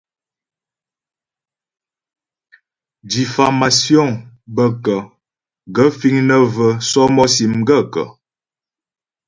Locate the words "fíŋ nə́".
5.99-6.39